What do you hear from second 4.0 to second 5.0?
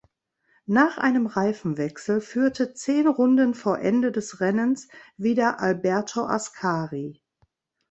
des Rennens